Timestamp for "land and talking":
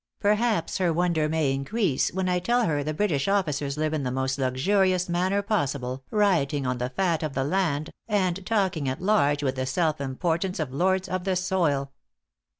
7.43-8.89